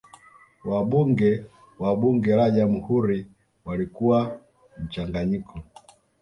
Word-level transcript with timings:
wabunge 0.69 1.31
wa 1.79 1.91
bunge 1.95 2.35
la 2.35 2.49
jamhuri 2.51 3.27
walikuwa 3.65 4.41
mchanganyiko 4.77 5.59